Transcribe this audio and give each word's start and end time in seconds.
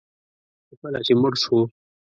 خو 0.67 0.73
کله 0.81 0.99
چې 1.05 1.13
مړ 1.21 1.33
شو 1.43 1.59